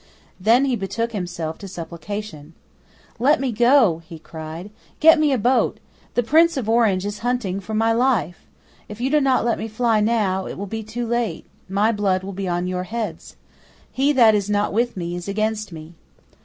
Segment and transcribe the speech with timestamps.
[0.39, 2.55] Then he betook himself to supplication.
[3.19, 5.79] "Let me go," he cried; "get me a boat.
[6.15, 8.47] The Prince of Orange is hunting for my life.
[8.89, 11.45] If you do not let me fly now, it will be too late.
[11.69, 13.35] My blood will be on your heads.
[13.91, 15.93] He that is not with me is against me."